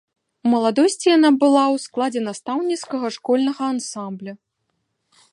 У 0.43 0.47
маладосці 0.53 1.05
яна 1.17 1.29
была 1.43 1.63
ў 1.73 1.77
складзе 1.83 2.21
настаўніцкага 2.29 3.07
школьнага 3.17 3.63
ансамбля. 3.75 4.33